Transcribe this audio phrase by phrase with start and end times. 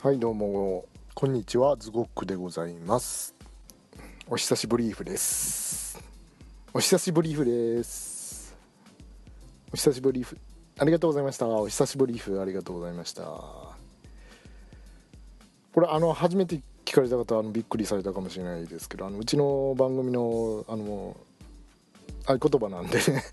[0.00, 3.34] はいどうもこんにちはズゴックでございます。
[4.28, 5.98] お久しぶりーふです。
[6.72, 8.54] お久しぶりーふです。
[9.72, 10.38] お久しぶりーふ
[10.78, 11.48] ありがとうございました。
[11.48, 13.22] お久しぶりーふありがとうございました。
[13.24, 13.74] こ
[15.80, 21.16] れあの初めて聞かれた方あのびっくりされたかもしれないですけどあのうちの番組のあの
[22.24, 23.24] 合言葉なんでね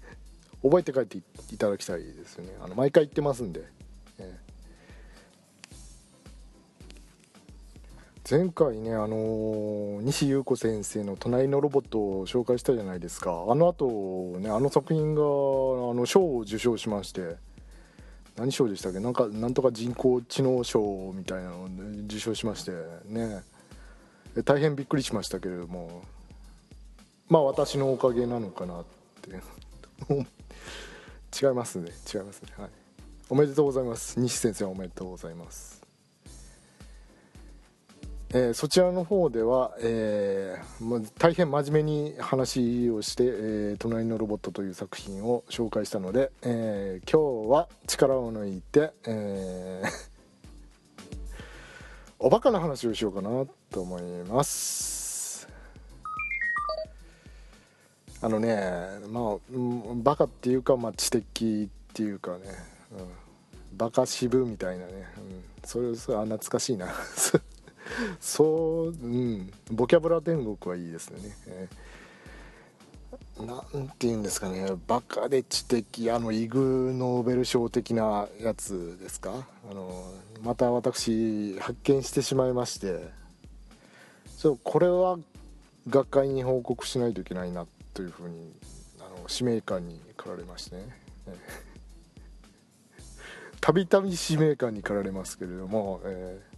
[0.64, 1.20] 覚えて帰って
[1.54, 2.58] いただきたいですよね。
[2.60, 3.62] あの毎回言ってますんで、
[4.18, 4.45] え
[8.28, 13.46] 前回ねあのー、西優子先生の「隣のロボット」を紹介したじゃないですか。
[13.48, 15.26] あの後ねあの作品があ
[15.94, 17.38] の賞を受賞しまして。
[18.36, 19.00] 何賞でしたっけ？
[19.00, 21.68] なんかなんとか人工知能賞みたいなのを
[22.06, 22.72] 受賞しまして。
[23.06, 23.44] ね。
[24.44, 26.02] 大変びっくりしましたけれども。
[27.30, 28.86] まあ私のおかげなのかなっ
[29.22, 29.30] て。
[31.46, 31.92] 違いますね。
[32.14, 32.50] 違いますね。
[32.58, 32.70] はい。
[33.30, 34.20] おめでとうございます。
[34.20, 35.75] 西先生おめでとうございます。
[38.38, 49.88] えー、そちらの方では、えー、大変真面目に話をして、えー「隣のロボット」という作品を紹介したので、えー、今日は力を抜いて、えー
[52.20, 55.48] おバカな話をしようかなと思います。
[58.22, 62.44] あのねまあ、うん、バカっていうか、まあ、知的っていうかね、
[62.92, 62.96] う
[63.76, 66.94] ん、バカ渋みたいなね、うん、それそれ懐かしいな。
[68.20, 74.68] そううんボキャブラ天国はいいですね、えー、て言うんですかね。
[74.88, 79.46] バカで知的あのイグ・ノーベル賞的なやつですか？
[79.70, 80.12] あの
[80.44, 83.08] また私発見してしまいまして。
[84.38, 85.18] そうこれは
[85.90, 88.52] 学会に報告しないといけないなというふうに
[89.00, 90.84] あの使命感に駆られましてね。
[93.62, 96.55] たびたび使命感に駆られますけれども、えー。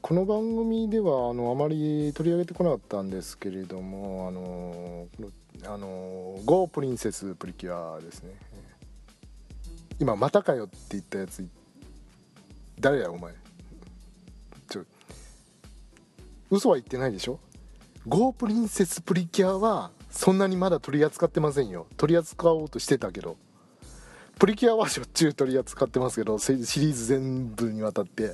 [0.00, 5.06] この番組ではあのあまり取り上げてこなかったんですけれどもあの
[5.70, 8.30] あの GO プリンセスプリキュアですね。
[10.00, 11.46] 今またかよって言ったやつ
[12.80, 13.34] 誰やお前。
[14.70, 14.84] ちょ
[16.50, 17.38] 嘘は言ってないでしょ
[18.06, 21.88] ？GO プリンセスプリキュアはそんなにまだ取り扱ってませんよ。
[21.98, 23.36] 取り扱おうとしてたけど。
[24.38, 28.32] プリキュアはしょっちゅう取り扱ってますけどシリーズ全部にわたって。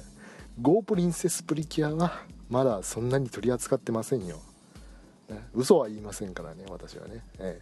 [0.61, 4.41] ゴープリンセスプリキュアはまだそんなに取り扱ってませんよ、
[5.29, 7.61] ね、嘘は言いませんからね私はね、え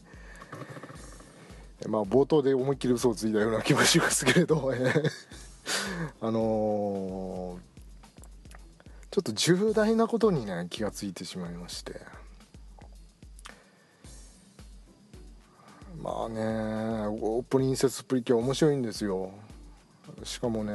[1.85, 1.89] え。
[1.89, 4.73] まあ冒頭で思いっきり嘘をついたような気もしますけれど、
[6.21, 7.59] あのー、
[9.11, 12.01] ちょっと重大なことにね気がついてしまいまして。
[16.03, 16.37] まあね
[17.21, 19.33] ゴープリンセスプリキュア面白いんですよ。
[20.25, 20.73] しかもね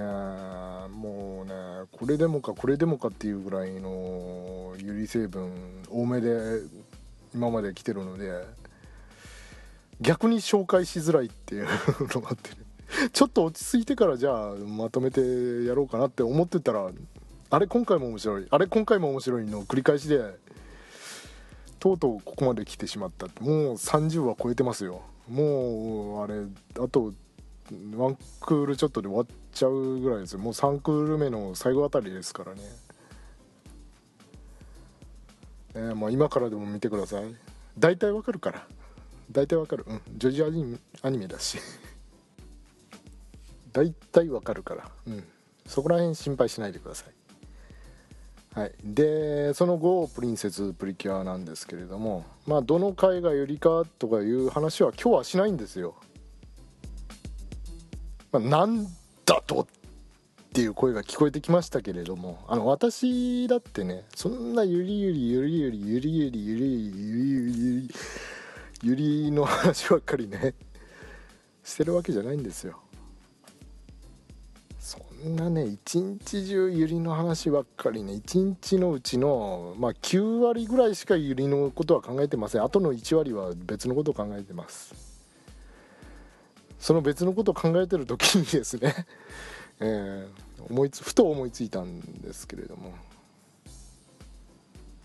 [0.89, 1.53] もうね
[1.91, 5.51] これでもかこれでもかっていうぐらいの有利成分
[5.89, 6.61] 多めで
[7.33, 8.45] 今まで来てるので
[10.01, 11.67] 逆に紹介しづらいっていう
[12.13, 12.57] のがあってね
[13.11, 15.21] ちょっと落ち着いてからじゃあまとめて
[15.65, 16.89] やろうかなって思ってたら
[17.49, 18.47] あれ今回も面白い。
[18.49, 20.19] あれ今回も面白いの繰り返しで
[21.79, 25.01] とうとうここまで来てしまったもう30は超えてますよ。
[25.29, 26.45] もうあれ
[26.83, 27.13] あと
[27.95, 30.39] ワンクールちょっとで終わっちゃうぐらいですよ。
[30.39, 32.61] もう3クール目の最後あたりですからね。
[35.75, 37.23] えー、まあ、今からでも見てください。
[37.77, 38.67] 大体わかるから。
[39.31, 39.85] 大体わかる。
[39.87, 40.01] うん。
[40.17, 41.57] ジョージョアニメだし。
[43.73, 44.91] 大体わかるから。
[45.07, 45.23] うん。
[45.65, 47.13] そこら辺心配しないでください。
[48.53, 55.95] はい、でその後プリンセスプリキュアなんですけれどもまあどの回がよりかとかいう話は今日はしないんですよ。
[58.33, 58.87] まあ、なん
[59.25, 59.65] だとっ
[60.53, 67.91] ていう声が聞こえてきましたけれどもあの私だってねそんなゆりゆりゆりゆりゆりゆりゆりゆりゆり
[68.83, 70.55] ゆりの話ばっかりね
[71.63, 72.79] してるわけじゃないんですよ
[74.79, 85.12] そんなね一日中ゆりの話ばっかりね一日のうちのまあ9割ぐらいしかゆりのことは考えてませんあとの1割は別のことを考えてます
[86.83, 88.93] その別のことを考えてる時にですね、
[89.79, 92.91] えー、思いつふと思いついたんですけれども。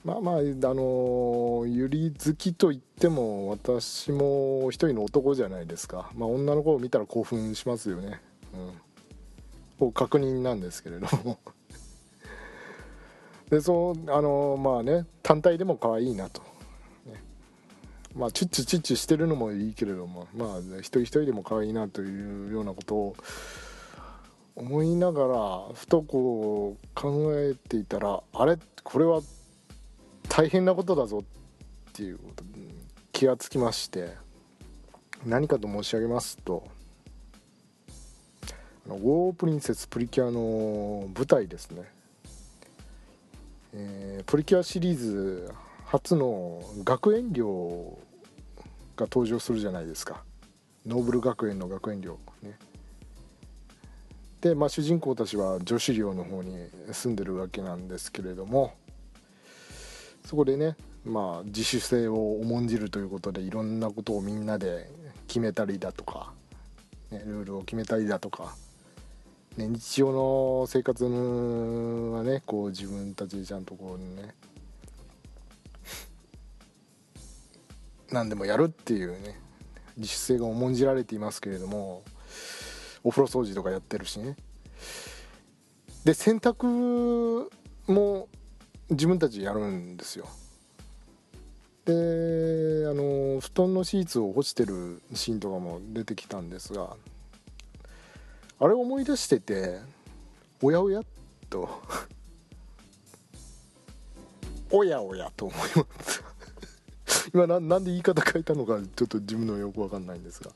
[0.04, 8.20] まあまああのゆり好きといっても私も一人の男じゃないですか、まあ、女の子を見たら興奮しますよね、
[9.80, 11.38] うん、確認なんですけれども。
[13.50, 16.47] でそうあのまあね単体でも可愛いなと。
[18.18, 23.16] まあチュッチュチュッチュしてるのもいいけれどもまあ一人一人でも可愛いなというようなことを
[24.56, 28.58] 思いながらふとこう考えていたらあれ？
[28.82, 29.20] これは
[30.28, 32.44] 大変なことだぞっていうこと
[33.12, 34.14] 気がつきまして
[35.24, 36.66] 何かと申し上げますと
[38.86, 41.82] 「ウォープリンセスプリキュア」の舞台ですね、
[43.74, 45.52] えー、プリキュアシリーズ
[45.86, 47.98] 初の学園寮
[48.98, 50.22] が登場するじゃないですか。
[50.86, 52.58] ノーブル学園の学園寮ね。
[54.40, 58.72] で、まあ、主人公たちは女子寮の方に住んでるわけなんですけれども
[60.24, 64.90] そこでね、まあ、自主性を重んじるということでいろんなことをみんなで
[65.26, 66.32] 決めたりだとか、
[67.10, 68.54] ね、ルールを決めたりだとか、
[69.56, 74.34] ね、日常の生活はねこう自分たちでちゃんとこうね
[78.10, 79.38] 何でもやるっていうね
[79.96, 82.02] 自主性が重んじられていますけれども
[83.04, 84.36] お風呂掃除とかやってるしね。
[86.04, 87.48] で洗濯
[87.86, 88.28] も
[88.90, 90.28] 自分たちやるんですよ。
[91.84, 96.96] であの布団のシーツを干してるシーンとかも出てきたんですが
[98.60, 99.78] あれを思い出してて
[100.60, 101.00] おやおや
[101.48, 101.68] と
[104.70, 106.27] おやおやと思います。
[107.38, 110.50] 今ななんで言い方変えたのかちょっと自分のよく分かんないんですが。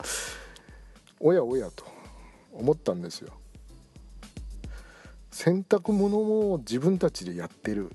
[1.20, 1.84] おやおやと。
[2.52, 3.32] 思ったんですよ。
[5.31, 7.93] 洗濯物も自分たちでやってる。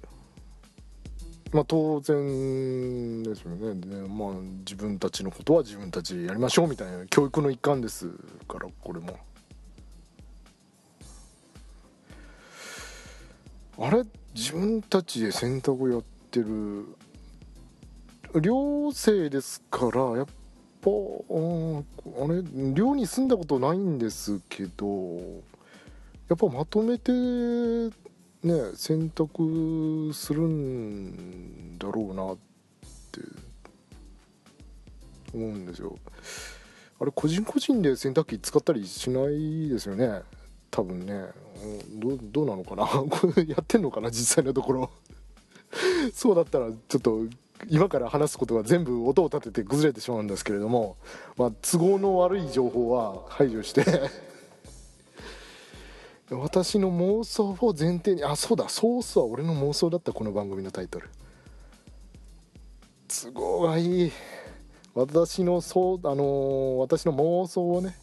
[1.51, 3.75] まあ当然ですよね。
[3.75, 8.09] で、まあ、自分たちのことは自分たちでやりましょうみたいな教育の一環です
[8.47, 9.19] からこれも。
[13.79, 14.03] あれ？
[14.33, 16.85] 自分たちで洗濯やってる
[18.39, 20.25] 寮生ですからやっ
[20.81, 21.81] ぱ、うん、あ
[22.27, 22.43] れ
[22.73, 25.17] 寮に住んだことないんですけど
[26.29, 27.91] やっぱまとめてね
[28.75, 32.37] 選択するんだろうなっ
[33.11, 33.21] て
[35.33, 35.97] 思うんですよ。
[36.99, 40.21] あれ個人個人で洗濯機使ったりしないですよね。
[40.71, 41.25] 多分ね。
[41.93, 42.87] どどうなのかな。
[43.45, 44.89] やってんのかな実際のところ。
[46.13, 47.25] そうだったらちょっと
[47.69, 50.97] 今から話すことは全部音を立てて崩れてしまうんですけれども、
[51.37, 53.83] まあ、都合の悪い情報は排除して
[56.29, 61.09] 私の妄想を前提にあそうだソースは俺の妄想だったこの番組のタイトル。
[63.07, 64.11] 都合がいい。
[64.93, 67.95] 私のそうあのー、私の妄想をね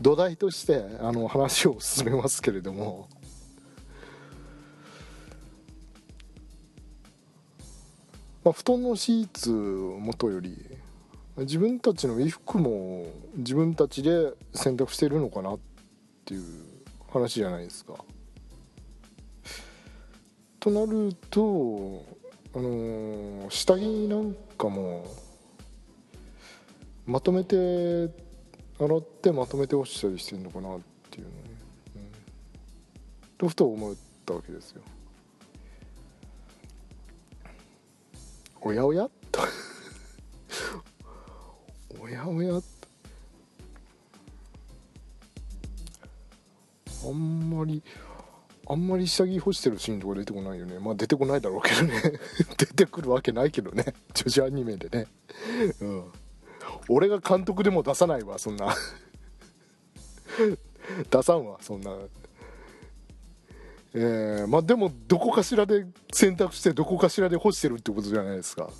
[0.00, 3.08] 土台としてあの話を進めますけれども。
[8.42, 10.56] まあ、布団のシーツ元より
[11.38, 13.06] 自分たちの衣服も
[13.36, 15.58] 自分たちで洗濯してるのかなっ
[16.24, 16.42] ていう
[17.12, 17.94] 話じゃないですか。
[20.58, 22.04] となると、
[22.54, 25.06] あのー、下着なんかも
[27.06, 27.56] まとめて
[28.78, 30.80] 洗ってまとめて干したりしてるのかなっ
[31.10, 31.32] ていうね、
[31.96, 32.02] うん、
[33.38, 33.94] とふと思っ
[34.26, 34.82] たわけですよ。
[38.62, 39.08] おやおや？
[39.32, 39.40] と
[42.00, 42.60] おやおや？
[47.02, 47.82] あんまり
[48.68, 50.78] あんまり下着干してるシーンとか出てこないよね。
[50.78, 51.92] まあ出てこないだろうけどね。
[52.56, 53.84] 出てくるわけないけどね。
[54.14, 55.06] 女子アニメでね。
[55.80, 56.04] うん。
[56.88, 58.74] 俺が監督でも出さないわそんな。
[61.10, 61.96] 出さんわそんな。
[63.94, 68.70] えー、まあでもどこかしらで選択してどこかしらで干してるってことじゃないですか。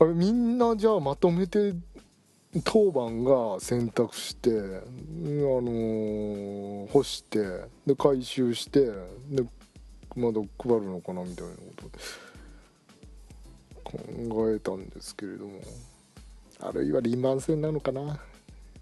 [0.00, 1.74] あれみんなじゃあまとめて
[2.64, 7.38] 当番が選択して、あのー、干して
[7.86, 8.86] で回収して
[9.28, 9.44] で
[10.16, 11.88] まだ配るのかなみたいなこ
[13.84, 15.60] と考えたんですけれども。
[16.60, 18.18] あるいは輪番線なのかな。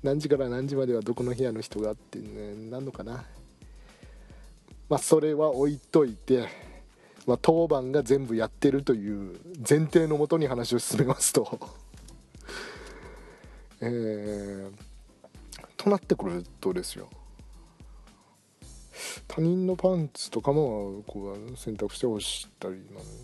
[0.03, 3.23] 何時から何時まではどこの部屋の人がってねなんのかな。
[4.89, 6.49] まあ、それは置いといて、
[7.27, 9.39] まあ、当番が全部やってるという
[9.69, 11.59] 前提のもとに話を進めますと。
[13.81, 14.73] えー、
[15.77, 17.09] となってくるとですよ。
[19.29, 22.81] 他人のパンツとかもこう選択して干したり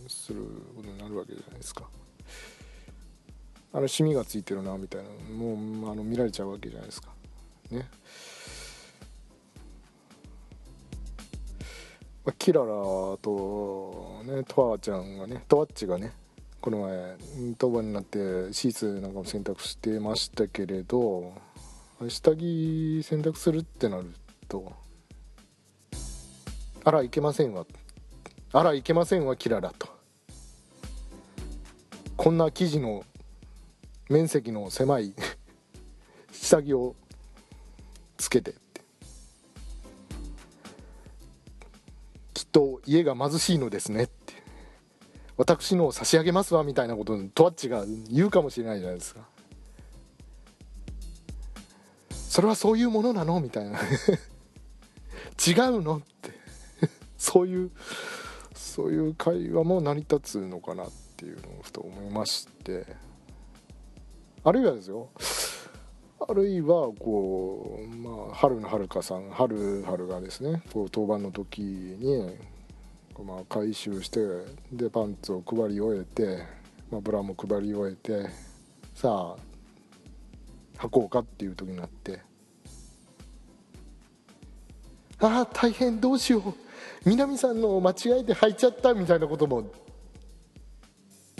[0.09, 0.43] する
[0.77, 1.89] ことになるわけじゃないですか。
[3.73, 5.55] あのシミがついてるなみたいなも
[5.89, 7.09] うあの見られちゃうわけじゃないですか。
[7.71, 7.89] ね。
[12.39, 16.13] キララとねトワちゃんがねトワッチがね
[16.61, 17.17] この前
[17.59, 21.33] 当番になってシーツなんかも洗濯してましたけれど
[22.09, 24.13] 下着洗濯するってなる
[24.49, 24.73] と
[26.85, 27.67] 「あらいけませんわ」
[28.53, 30.03] 「あらいけませんわキララ」と。
[32.23, 33.05] こんな生地の
[34.09, 35.13] 面積の狭い
[36.31, 36.95] 下着を
[38.17, 38.62] つけて。
[42.87, 44.35] 家が貧しいのですねって。
[45.37, 49.23] 私のを差し上げますわみたいなことをトワッチが言うかもしれないじゃないですか。
[52.11, 53.41] それはそういうものなの？
[53.41, 53.79] みたいな。
[53.79, 55.97] 違うの？
[55.97, 56.31] って。
[57.17, 57.71] そういう
[58.55, 62.87] そういう会話も成り立つのかなっていうのをふと思いまして。
[64.45, 65.09] あるいはですよ。
[66.29, 72.37] あるいはこう、まあ、春のはるかさん春春がですねこう当番の時に、
[73.25, 74.21] まあ、回収して
[74.73, 76.45] でパンツを配り終えて、
[76.91, 78.29] まあ、ブラも配り終えて
[78.95, 82.21] さあ履こうかっていう時になって。
[85.21, 86.55] ああ大変どうしよう。
[87.05, 89.71] 南さんの間違えて履いちゃったみたいなことも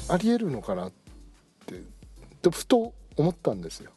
[0.09, 0.93] ありえるのかなっ
[1.67, 1.83] て
[2.43, 3.93] とふと思ったんですよ、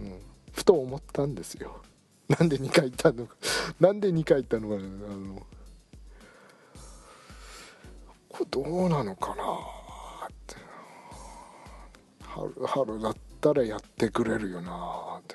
[0.00, 0.20] うん、
[0.52, 1.80] ふと思ったんですよ。
[2.30, 3.34] なんで2回言ったのか。
[3.80, 4.76] なんで2回言ったのか。
[4.76, 5.42] あの
[8.28, 9.42] これどうなのかな。
[9.42, 10.54] って
[12.20, 15.18] 春春だったらやってくれるよな。
[15.18, 15.34] って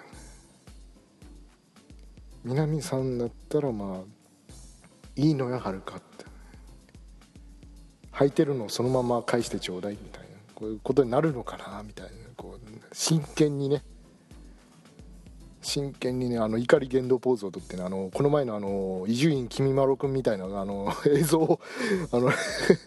[2.46, 4.00] 南さんだったらまあ
[5.18, 6.26] いいのよはるかって。
[8.14, 10.30] 履いてるのをそのまま返してちょうだいみたいな。
[10.56, 12.12] こういうことになるのかなみたいな。
[12.38, 13.84] こう真剣にね。
[15.76, 21.60] 真剣にねあの怒り言動ポーズをとってねあのこの前のあの伊集院君まろくんみたいなあの映像を
[22.14, 22.32] あの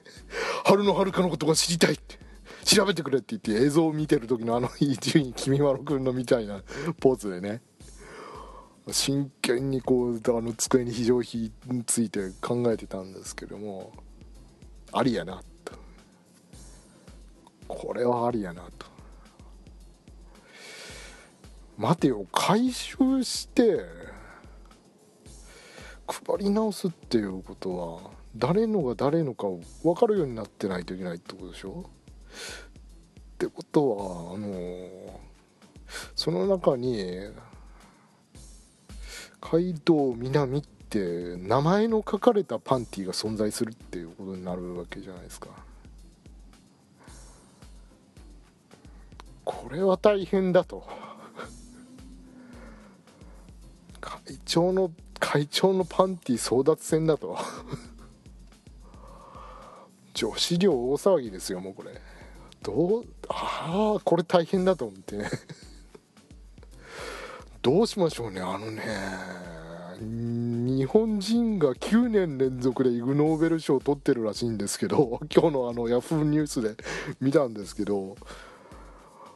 [0.64, 2.18] 春のはるかのことが知りたいって
[2.64, 6.62] 調べてくれって言って映像を見てる時のあの伊集院君まろくんのみたいな
[6.98, 7.60] ポーズでね
[8.90, 13.92] 真剣にこうあの机に非常費について考えてたんですけども
[14.92, 15.74] ありやなと。
[17.68, 18.97] これはありやなと。
[21.78, 23.84] 待てよ回収して
[26.08, 31.88] 配り直すっていうことは誰のが誰のかを分かるようになってないといけないってことでしょ？
[31.88, 35.20] ってことはあの
[36.16, 37.30] その中に
[39.40, 45.48] 街道南って名前の書かれたパンティが存在するっていうことになるわけじゃないですか。
[49.44, 51.07] これは大変だと。
[54.28, 57.38] 会長の会長のパンティ争奪戦だと。
[60.12, 61.98] 女子寮大騒ぎですよもうこれ。
[62.62, 65.30] どうああこれ大変だと思ってね。
[67.62, 68.82] どうしましょうねあのね。
[70.00, 76.76] 日本人が9年連続でイグ・ノーベル賞を取ってるらしいんですけど 今日のあのヤフーニュースで
[77.20, 78.16] 見たんですけど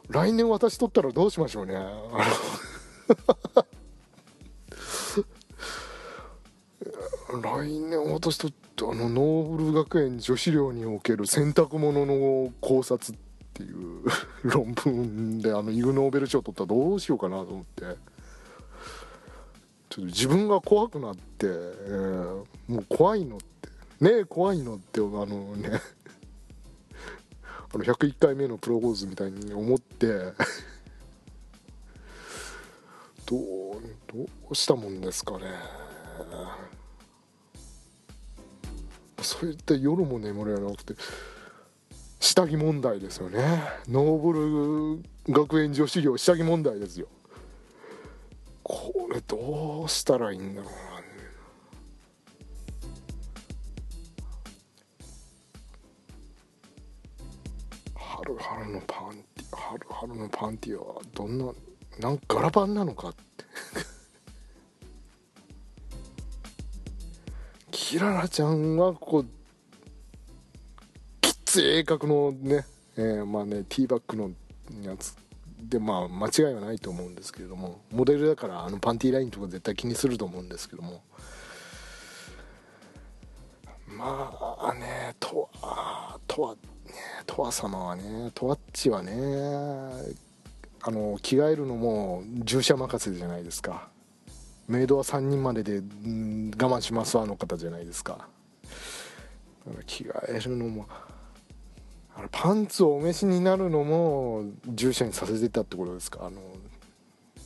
[0.09, 1.75] 来年私取ったらどうしましょうね。
[1.75, 1.81] あ
[3.55, 3.65] の
[7.41, 13.19] 来年私とあのノーブル学園女子寮における洗濯物の考察っ
[13.53, 14.03] ていう
[14.43, 18.13] 論文であのイグ・ノーベル賞取ったらどうしようかなと思って。
[19.89, 23.69] ちょっと自分が怖くなって、えー、もう怖いのって。
[24.01, 25.69] ねえ怖いのってあのね
[27.71, 30.33] あの101回目のプロポーズみたいに思って。
[33.27, 33.39] どう
[34.11, 35.45] どうしたもんですかね。
[39.23, 40.93] そういった夜も眠れなくて
[42.19, 43.39] 下着問題ですよね。
[43.89, 47.07] ノーブル学園女子寮下着問題ですよ。
[48.63, 50.79] これどうしたらいいんだろうな。
[57.95, 61.51] 春春のパンティ春春のパンティはどんな
[61.99, 63.42] なんか柄パンなのかって。
[67.93, 69.27] キララちゃんはこう
[71.21, 72.65] きっつい鋭角のね、
[72.97, 74.31] えー、まあねティーバッグの
[74.83, 75.15] やつ
[75.59, 81.03] でまあ間違いはないと思うんですけれどもモデルだからあのパンティーラインとか絶対気にすると思うんですけども。
[83.85, 86.59] まあねとわとわね
[87.27, 89.11] とわ様はねとわっちはね
[90.81, 93.92] あの着替えるのも従者任せじゃないですか。
[94.67, 98.27] メイドは3人までで、うん、我慢しますわの方じゃないですか。
[99.85, 100.87] 着替えるのも
[102.15, 106.25] あのパンツをお召しになるのも従者にさせてたってことですか？
[106.25, 106.41] あの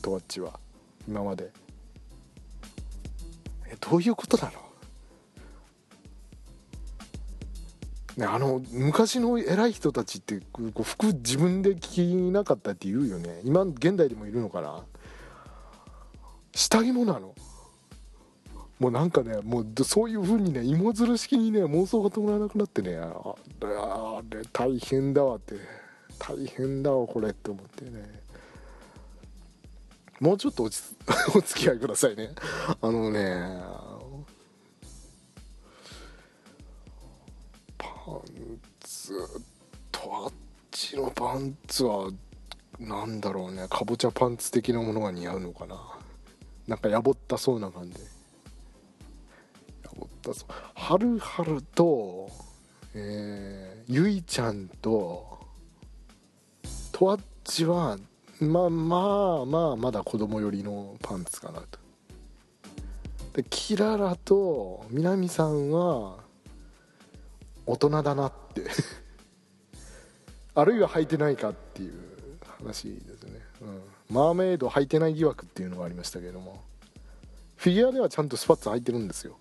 [0.02, 0.58] トワッチは。
[1.06, 1.50] 今まで。
[3.66, 4.50] えどういうことなの
[8.18, 13.40] ね、あの昔の偉い人たちってこう服自分で着なかったって言うよね。
[13.44, 14.82] 今現代でもいるのかな？
[16.58, 17.36] 下着もなの？
[18.80, 25.54] もうなんかねもうそういう風にね芋づる式にね妄想が止まらなくなってねあれ大変だわって
[26.18, 28.22] 大変だわこれって思ってね。
[30.18, 32.30] もうちょっとお お付き合いくださいね。
[32.80, 33.62] あのね
[37.78, 39.12] パンツ
[39.92, 40.32] とあっ
[40.72, 42.10] ちのパンツは
[42.80, 45.97] なんだろうねかぼちゃパンツ的なものが似合うのかな。
[46.68, 47.98] なんかやぼったそうな感じ。
[49.82, 50.52] やぼったそう。
[50.74, 52.30] はるはると
[52.94, 55.38] えー、ゆいちゃんと
[56.92, 57.98] とあっちは
[58.40, 61.78] まあまあまあまだ子供寄りのパンツかなと。
[63.34, 66.18] でキララと南さんは
[67.66, 68.66] 大人だなって。
[70.54, 71.94] あるいは履いてないかっていう
[72.58, 76.62] 話ですね、うん、マーメイド履いてない疑惑っていうのがありましたけれども
[77.56, 79.36] フィギュアではちゃんとスパッツ履いてるんですよ。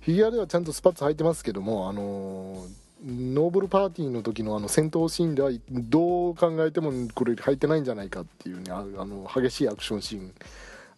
[0.00, 2.66] フィギュアではちゃんとスパッツ履いてますけどもあの
[3.04, 10.34] ノーブルパーティーの時のあの戦闘シーンではどう考えてもこれ履いてないんじゃないかっていうねあの激しいアクションシーン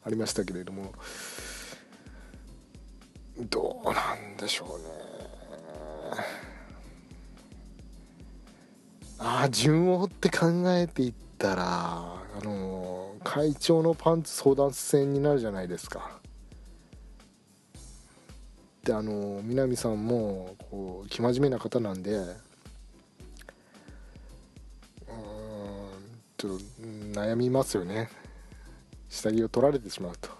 [0.04, 0.92] ありましたけれども。
[3.38, 4.84] どうなんでしょうね。
[9.18, 16.18] ああ順を追って考えていったらあの会長のパンツ争奪戦になるじゃないですか。
[18.84, 22.34] であの南さんもこう生真面目な方なんでうん
[26.36, 26.64] ちょっと
[27.20, 28.10] 悩みますよね。
[29.08, 30.30] 下着を取られてしまうと。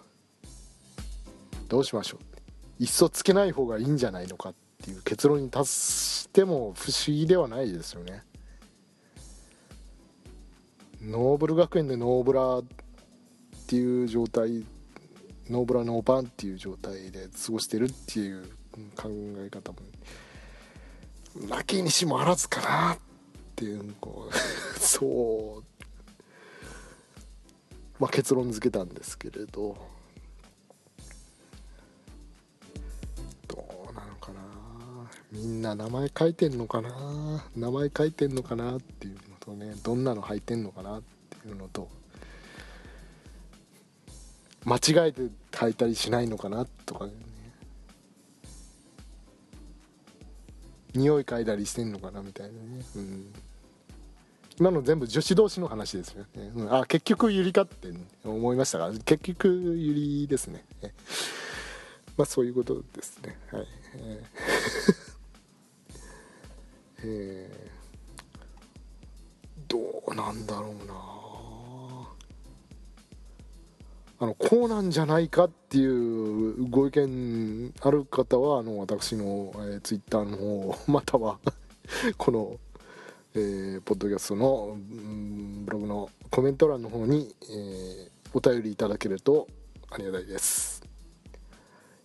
[1.68, 2.83] どうしましょう。
[2.83, 8.24] いっそつけない方がいいんじゃないのかっていう結論に達しても不思議ではないですよね。
[11.05, 12.65] ノーブル学園でノーブラっ
[13.67, 14.65] ていう状態
[15.51, 18.45] ノーブラノーパンっていう状態で過ごしてるっていう
[18.97, 19.79] 考え方も
[21.49, 22.99] なきにしもあらずかなっ
[23.57, 24.35] ていうこう
[24.79, 25.83] そう
[27.99, 29.77] まあ結論付けたんですけれど
[33.49, 34.41] どうなのかな。
[35.33, 37.45] みんな名前書いてんのかな。
[37.57, 39.32] 名前書いてんのかなっていう。
[39.44, 41.88] とねどんなの履いてんのかなっていうのと
[44.64, 47.12] 間違えて履いたりしないのかなとかね。
[50.94, 53.33] 匂い嗅いだりしてんのかなみたいなね、うん、
[54.61, 57.88] 今の全部女子同士の話ですよね、うん、あ結局ゆりかって
[58.22, 60.62] 思いましたが結局ゆりですね。
[62.14, 63.38] まあそういうことですね。
[63.50, 63.66] はい。
[63.94, 65.02] えー
[67.05, 67.82] え。
[69.72, 70.94] どうなんだろうな。
[74.18, 80.37] あのこうなんじゃないかっていうご意見ある方はあの私の、えー、ツイッターの
[80.72, 81.38] 方または
[82.18, 82.56] この、
[83.35, 89.48] えー、ポッドキャストの、うん、ブログのコメント欄の方に、えー、お便りいただけると
[89.90, 90.82] ありがたいです。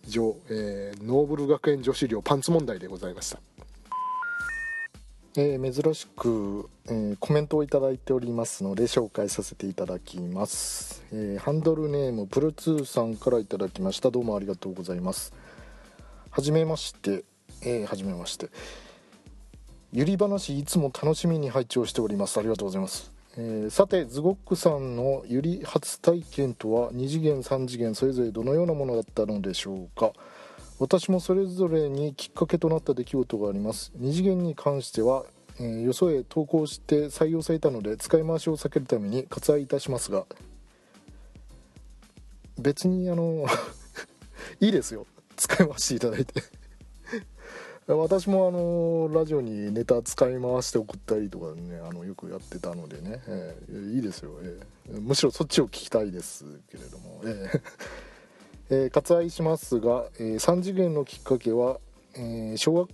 [0.06, 3.57] 以上、えー、ノーブル学園女子寮パンツ問題でございました。
[5.36, 14.10] えー、珍しく、えー、コメントをいただいておりますので紹介させていただきます、えー、ハンドルネームプルツーさんからいただきました。
[14.10, 15.32] どうもありがとうございます。
[16.30, 17.24] はじめまして。
[17.62, 18.50] えー、はじめまして。
[19.92, 22.38] ゆり話いつも楽しみに拝聴しております。
[22.38, 30.12] ありがとうございます、えー、さてズゴックさんのゆり初体験とは2次元3次元それぞれどのようなものだったのでしょうか。
[30.78, 33.90] 私もそれぞれにきっかけとなった出来事があります。
[33.96, 35.24] 二次元に関しては、
[35.58, 40.24] えー、よそへ投稿して採用されたので使い回しを避けるために割愛いたしますが
[42.60, 43.44] 別にあの
[44.60, 45.06] いいですよ。
[45.36, 46.42] 使い回していただいて。
[47.88, 57.60] 私もあのラジオにネタ使い回して送ったりとかねあのよくやってたのでね、えー、いいですよ、えー、むしろそっちを聞きたいですけれども、えー。
[58.70, 61.78] えー、割愛しますが、えー、3次元のきっかけは、
[62.14, 62.88] えー、小学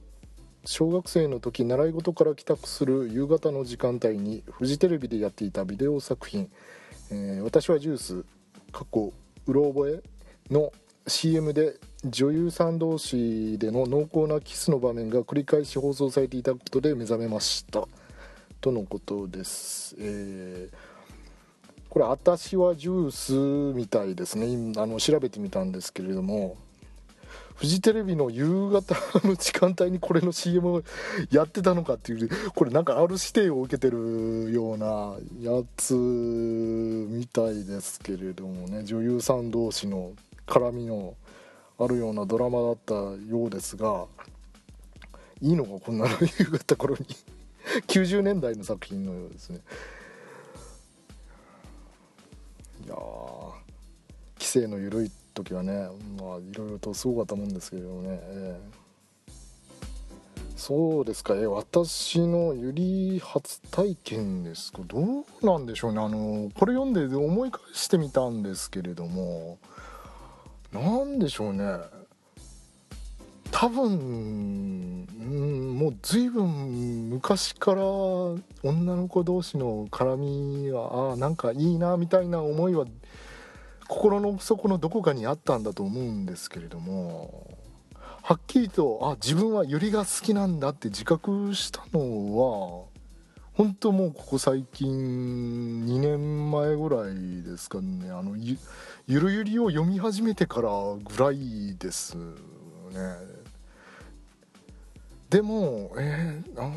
[0.67, 6.51] 小学生の時習い事から帰宅する夕方の時間帯にフジテレビでやっていたビデオ作品
[7.11, 8.25] 「えー、私はジュース」
[8.73, 9.13] 過去
[9.47, 10.73] うろ覚えの
[11.07, 17.87] CM で女優さん同士での濃厚なキスの場面が繰り返し放送されていたことで目覚めました。
[18.61, 20.94] とのことです、えー
[21.95, 23.33] これ「私はジュース」
[23.79, 24.73] みたいですね。
[24.77, 26.57] あの調べてみたんですけれども
[27.55, 30.83] フジテレビの夕方の時間帯にこれの CM を
[31.31, 38.83] やってたのかっていうこれなんかある指定を受けてるようなやつみたいですけれどもね。
[38.83, 40.15] 女優さん同士の
[40.49, 41.15] 絡みの
[41.79, 44.07] あるようなドラマだったようですが
[45.41, 47.07] いいのかこんなの夕方頃に。
[47.87, 49.61] 90年代の作品のようですね。
[52.85, 52.95] いや
[54.39, 59.33] 規制の緩い時はねまあいろいろとすごかったもんですけどね、えー、
[60.57, 61.35] そうですか。
[61.35, 64.83] え私のゆり初体験ですか。
[64.87, 66.01] どうなんでしょうね。
[66.01, 69.59] あのこれ読んで思い返してみたんですけれども
[70.73, 71.65] 何でしょうね。
[73.57, 82.85] 多分、うん、もう随分昔から女の子同士の絡みはあなんかいいなみたいな思いは
[83.87, 87.57] 心の底のどこかにあったんだと思うんですけれども
[88.23, 92.87] はっきりとあ自分はユリが好きなんだって自覚したのは
[93.53, 98.11] 本当もうここ最近2年前ぐらいですかね。
[98.11, 98.59] あのゆ
[99.07, 103.34] ゆるゆりを読み始めてからぐらいですね。
[105.35, 106.71] でもえー、あ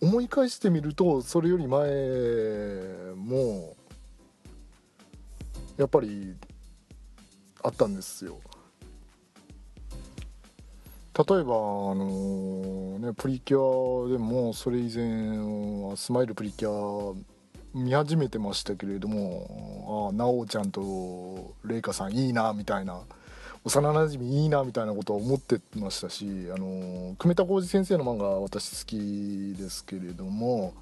[0.00, 1.88] 思い返してみるとそれより前
[3.14, 3.76] も
[5.76, 6.34] やっぱり
[7.62, 8.40] あったんですよ。
[11.16, 15.38] 例えばあのねプリキュアでもそれ以前
[15.88, 17.14] はスマイルプリキュア
[17.72, 23.02] 見始めてましたけれどもああ奈緒ちゃんとレイカさんいいなみたいな
[23.66, 26.24] 幼なじみいいなみたいなことは思ってましたし
[26.54, 30.72] あの久米田浩二先生の漫画は私好きですけれども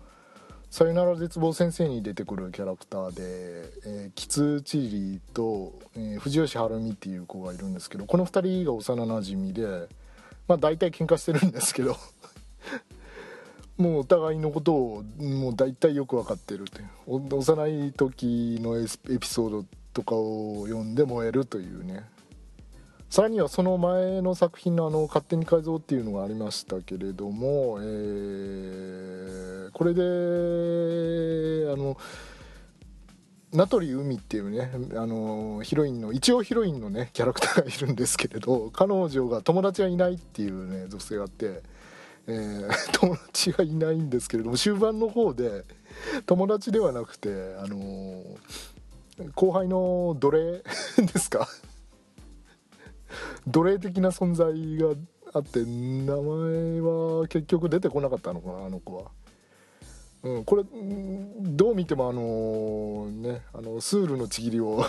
[0.71, 3.23] さよなら絶望先生に出てくるキャラクターで、
[3.87, 9.89] えー、キツチリと、えー、藤吉晴美っていう子がいるんですけどこの2人が幼なじみで
[10.47, 11.97] まあ大体喧嘩してるんですけど
[13.79, 18.87] もうお互いのことをもう大体よく分かってるって幼い時のエ
[19.19, 22.13] ピソードとかを読んで燃えるというね。
[23.15, 31.97] さらにはその前の作品のあの「勝手に改造」っていうのがありましたけれども、えー、これであの
[33.53, 41.63] 名取海っていうねあのヒロインの一応ヒロインのねキャラクターがいるんですけれど彼女が友達がいないっていうね女性があって、
[42.27, 45.63] えー、 友達がいないんですけれども終盤の方で
[46.27, 48.25] 友達ではなくてあの
[49.37, 50.65] 後輩の奴隷
[51.13, 51.47] ですか？
[53.47, 54.95] 奴隷的な存在が
[55.33, 59.11] あって名前は結局出てこなかったのかなあの子は。
[60.23, 60.65] うん、これ
[61.41, 64.83] どう見てもあのねあのスールのちぎりを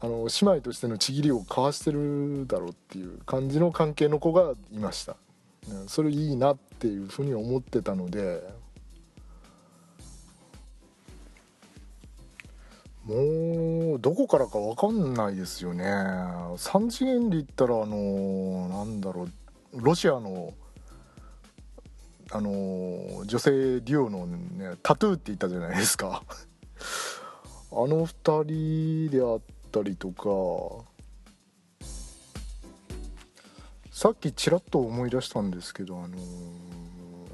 [0.00, 8.40] あの姉妹としてのちぎりを交わしてるだろうっていう感じの関係の子がいました、うんそれいいなっていうふうに思ってたので
[13.06, 15.84] もうどこからか分かんないですよね。
[15.84, 19.28] 3次元で言ったらあのなんだろ
[19.72, 20.54] うロシアの
[22.32, 26.24] あの女性デュオのねタトゥーって言ったじゃないですか。
[27.70, 29.40] あの2人であっ
[29.70, 30.84] たりとか
[33.92, 36.16] さっきちらっと思い出したんですけどあの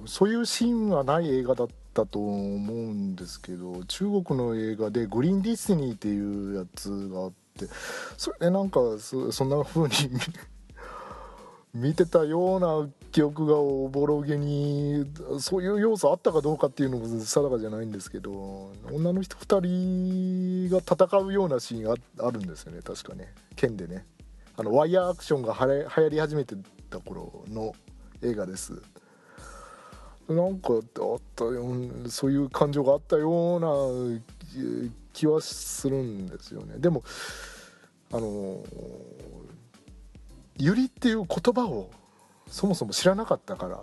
[0.07, 7.67] そういうシーンがない映画だったと思うんですけど中国の映画で「グリーンディスニー」っていうやつがあって
[8.17, 9.89] それでなんかそんな風に
[11.75, 15.07] 見てたような記憶がおぼろげに
[15.39, 21.95] そういう要素あったかどうかっていうのも定かじゃないんですけど女の人2人が戦うようなシーンが
[22.27, 23.35] あるんですよね確かね。
[23.57, 24.07] 剣でね。
[24.57, 26.57] あのワイヤーアクションがはれ流行り始めて
[26.91, 27.75] た頃の
[28.21, 28.83] 映画です。
[30.29, 30.83] なんかあっ
[31.35, 31.65] たよ
[32.09, 34.21] そういう感情があったような
[35.13, 36.75] 気はするんですよね。
[36.79, 37.03] でも
[38.13, 38.63] あの
[40.59, 41.91] 「ゆり」っていう言葉を
[42.47, 43.83] そもそも知らなかったから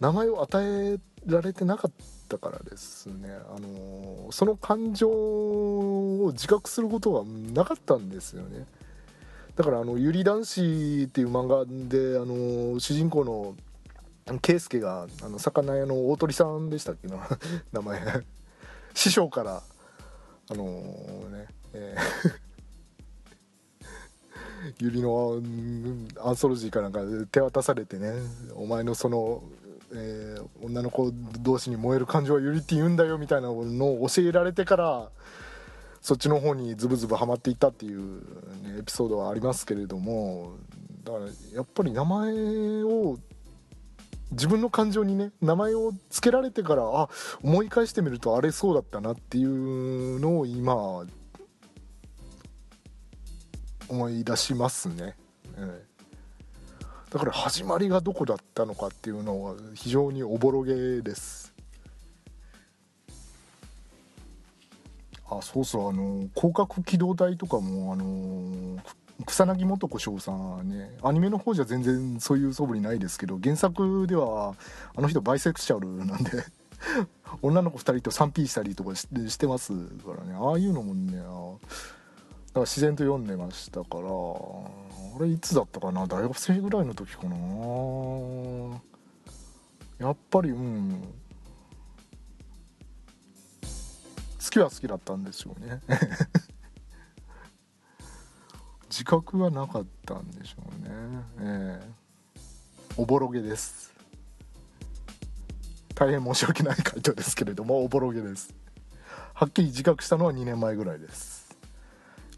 [0.00, 1.92] 名前を与えられてなかっ
[2.28, 3.30] たからですね。
[3.54, 8.66] あのその感情を自覚することがなかったんですよね。
[9.56, 13.56] だからあの「ゆり男子」っていう漫画であの主人公の
[14.38, 17.08] 圭介があの魚屋の大鳥さんでしたっけ？
[17.08, 17.26] な
[17.72, 18.00] 名前。
[18.94, 19.62] 師匠から
[20.50, 22.32] あのー、ねえー、
[24.80, 25.40] ゆりの
[26.20, 28.12] アンソロジーかなんか手渡されてね
[28.54, 29.42] お前のその、
[29.92, 33.54] えー、女の子同士に燃える感情はゆりって言うんだよみたいなの
[34.02, 35.10] を教えられてから
[36.00, 38.20] そっちの方にズブズブハマっていったっていう、
[38.62, 40.56] ね、エピソードはありますけれども
[41.04, 43.18] だからやっぱり名前を
[44.30, 47.08] 自分の感情にね名前を付けられてからあ
[47.42, 51.06] 思い返してみるとあれそうだったなっていうのを今
[53.88, 55.16] 思い出しますね、
[55.56, 61.48] えー、だから始まりがどこだったのかっていうのは非常におぼろげです。
[65.30, 68.78] あそうそうあの広角機動隊とかもあの
[69.26, 74.54] 草薙素子翔さんねアニメの方じゃ全然そういう素振りないですけど原作では
[74.96, 76.30] あの人バイセクシャルなんで
[77.42, 80.34] 女の子2人と 3P したりとかしてますからね。
[80.34, 81.30] ああいうのもねだか
[82.54, 86.06] ら自然と読んでましたからあれいつだったかな？
[86.06, 87.36] 大学生ぐらいの時かな？
[89.98, 91.02] やっぱりうん。
[93.62, 95.80] 好きは好きだったんでしょうね。
[98.90, 100.94] 自覚はなかったんでしょうね。
[101.40, 101.98] ええ。
[102.96, 103.94] おぼろげです。
[105.94, 108.54] 大変申し訳ない回答ですけれどもおぼろげです。
[109.34, 111.56] はっきり自覚したのは2年前ぐらいです。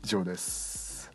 [0.04, 1.10] 以上です。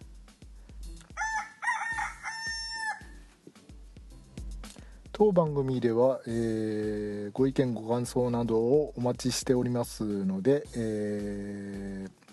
[5.11, 12.24] 当番組では、えー、ご意見ご感想などをお待ちしておりますので、えー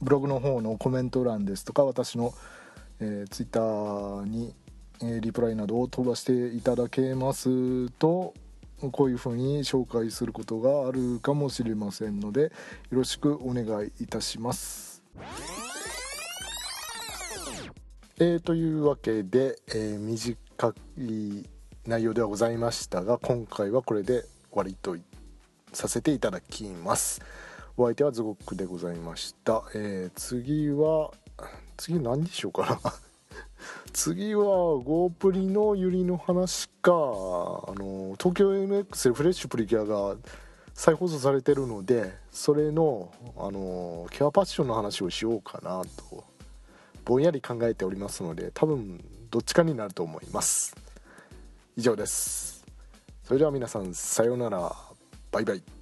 [0.00, 2.34] ブログの方のコメント欄ですとか私の、
[3.00, 4.54] えー、ツイッターに、
[5.02, 8.34] えー、リプライなどを飛ばしていただけますと
[8.92, 12.50] こういうふうに紹介することがあるかもしれませんのでよ
[12.90, 15.02] ろしくお願いいたします。
[18.18, 21.44] えー、というわけで、えー、短い
[21.86, 24.96] 内容ではございましたが今回はこれで終わりと
[25.72, 27.20] させていただきます。
[27.76, 31.10] お相手はズゴックでございました、えー、次は
[31.76, 32.92] 次何でしょうかな。
[33.92, 36.92] 次はゴープリのユリの話か。
[36.92, 36.94] あ
[37.74, 40.16] の東京 MX でフレッシュプリキュアが
[40.74, 46.24] 再放送されてるのでそれのあのキュアパッションの話をしようかなと
[47.04, 50.74] ぼんやり考えておりますので多分どっちかになると思います。
[51.76, 52.64] 以上です。
[53.22, 54.74] それでは皆さんさようなら。
[55.30, 55.75] バイバイ。